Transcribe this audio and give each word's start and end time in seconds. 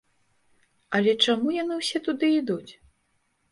Але 0.99 1.11
чаму 1.27 1.47
яны 1.57 1.79
ўсе 1.83 1.97
туды 2.09 2.33
ідуць? 2.41 2.71